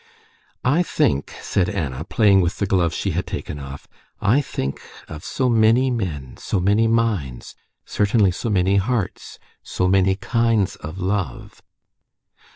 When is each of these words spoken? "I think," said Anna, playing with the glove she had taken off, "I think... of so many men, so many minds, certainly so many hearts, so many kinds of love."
"I 0.65 0.81
think," 0.81 1.29
said 1.41 1.69
Anna, 1.69 2.03
playing 2.03 2.41
with 2.41 2.57
the 2.57 2.65
glove 2.65 2.91
she 2.91 3.11
had 3.11 3.27
taken 3.27 3.59
off, 3.59 3.87
"I 4.19 4.41
think... 4.41 4.81
of 5.07 5.23
so 5.23 5.47
many 5.47 5.91
men, 5.91 6.37
so 6.37 6.59
many 6.59 6.87
minds, 6.87 7.53
certainly 7.85 8.31
so 8.31 8.49
many 8.49 8.77
hearts, 8.77 9.37
so 9.61 9.87
many 9.87 10.15
kinds 10.15 10.75
of 10.77 10.97
love." 10.97 11.61